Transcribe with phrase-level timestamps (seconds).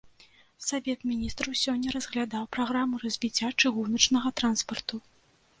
[0.67, 4.95] Савет міністраў сёння разглядаў праграму развіцця чыгуначнага транспарту.